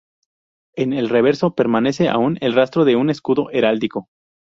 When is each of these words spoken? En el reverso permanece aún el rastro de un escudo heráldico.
En 0.75 0.93
el 0.93 1.09
reverso 1.09 1.53
permanece 1.53 2.09
aún 2.09 2.39
el 2.41 2.53
rastro 2.55 2.85
de 2.85 2.95
un 2.95 3.11
escudo 3.11 3.51
heráldico. 3.51 4.09